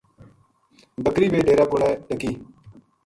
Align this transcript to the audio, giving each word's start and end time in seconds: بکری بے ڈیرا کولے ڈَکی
بکری 1.03 1.27
بے 1.31 1.39
ڈیرا 1.47 1.65
کولے 1.71 1.89
ڈَکی 2.07 2.31